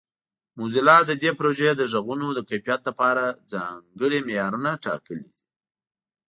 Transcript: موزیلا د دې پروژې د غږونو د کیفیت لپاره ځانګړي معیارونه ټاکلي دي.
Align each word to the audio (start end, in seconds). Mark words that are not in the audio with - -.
موزیلا 0.57 0.97
د 1.05 1.11
دې 1.21 1.31
پروژې 1.39 1.69
د 1.75 1.81
غږونو 1.91 2.27
د 2.33 2.39
کیفیت 2.49 2.81
لپاره 2.89 3.23
ځانګړي 3.51 4.19
معیارونه 4.27 4.71
ټاکلي 4.85 5.21
دي. 5.33 5.39